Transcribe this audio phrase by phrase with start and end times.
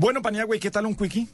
[0.00, 1.28] Bueno, Paniagua, ¿y qué tal un quickie?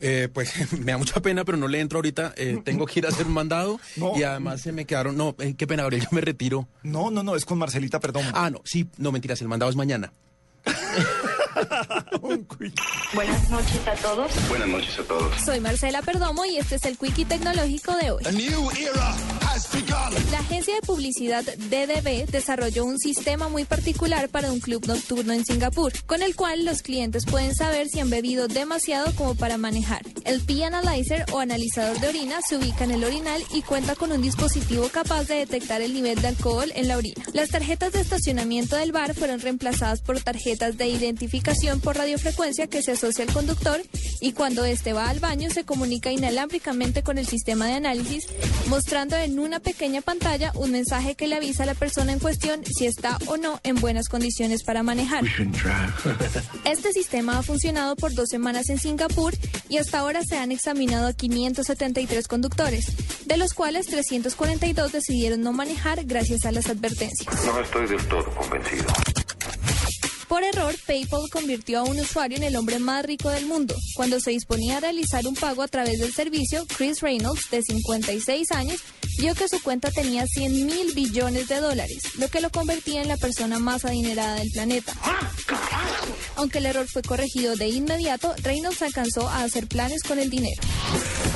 [0.00, 2.34] Eh, pues me da mucha pena, pero no le entro ahorita.
[2.36, 4.18] Eh, tengo que ir a hacer un mandado No.
[4.18, 5.16] y además se me quedaron.
[5.16, 6.68] No, eh, qué pena, Gabriel, yo me retiro.
[6.82, 8.24] No, no, no, es con Marcelita, perdón.
[8.32, 10.12] Ah, no, sí, no mentiras, el mandado es mañana.
[12.22, 12.46] Un.
[13.14, 14.48] Buenas noches a todos.
[14.48, 15.44] Buenas noches a todos.
[15.44, 18.24] Soy Marcela Perdomo y este es el Quickie Tecnológico de hoy.
[20.30, 25.44] La agencia de publicidad DDB desarrolló un sistema muy particular para un club nocturno en
[25.44, 30.02] Singapur, con el cual los clientes pueden saber si han bebido demasiado como para manejar.
[30.24, 34.12] El Pee Analyzer o analizador de orina se ubica en el orinal y cuenta con
[34.12, 37.22] un dispositivo capaz de detectar el nivel de alcohol en la orina.
[37.32, 42.82] Las tarjetas de estacionamiento del bar fueron reemplazadas por tarjetas de identificación por radiofrecuencia que
[42.82, 43.82] se asocia al conductor
[44.20, 48.26] y cuando éste va al baño se comunica inalámbricamente con el sistema de análisis,
[48.66, 52.64] mostrando en una pequeña pantalla un mensaje que le avisa a la persona en cuestión
[52.64, 55.24] si está o no en buenas condiciones para manejar.
[56.64, 59.34] Este sistema ha funcionado por dos semanas en Singapur
[59.68, 62.86] y hasta ahora se han examinado a 573 conductores,
[63.26, 67.28] de los cuales 342 decidieron no manejar gracias a las advertencias.
[67.44, 68.86] No estoy del todo convencido.
[70.30, 73.74] Por error, PayPal convirtió a un usuario en el hombre más rico del mundo.
[73.96, 78.52] Cuando se disponía a realizar un pago a través del servicio, Chris Reynolds, de 56
[78.52, 78.80] años,
[79.18, 83.08] vio que su cuenta tenía 100 mil billones de dólares, lo que lo convertía en
[83.08, 84.94] la persona más adinerada del planeta.
[86.36, 90.62] Aunque el error fue corregido de inmediato, Reynolds alcanzó a hacer planes con el dinero.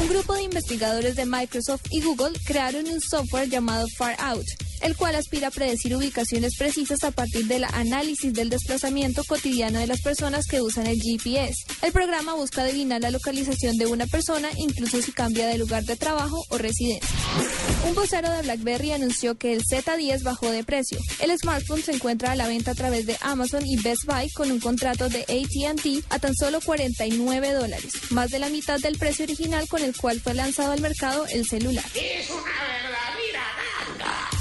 [0.00, 4.46] Un grupo de investigadores de Microsoft y Google crearon un software llamado Far Out,
[4.82, 9.86] el cual aspira a predecir ubicaciones precisas a partir del análisis del desplazamiento cotidiano de
[9.86, 11.54] las personas que usan el GPS.
[11.82, 15.96] El programa busca adivinar la localización de una persona incluso si cambia de lugar de
[15.96, 17.08] trabajo o residencia.
[17.86, 20.98] Un vocero de BlackBerry anunció que el Z10 bajó de precio.
[21.20, 24.50] El smartphone se encuentra a la venta a través de Amazon y Best Buy con
[24.50, 29.24] un contrato de ATT a tan solo 49 dólares, más de la mitad del precio
[29.24, 31.84] original con el cual fue lanzado al mercado el celular.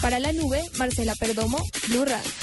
[0.03, 2.42] Para la nube, Marcela Perdomo, Blue Radio.